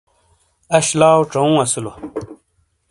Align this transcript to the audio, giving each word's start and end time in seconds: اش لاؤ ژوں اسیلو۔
اش 0.77 0.87
لاؤ 0.99 1.19
ژوں 1.31 1.51
اسیلو۔ 1.63 1.91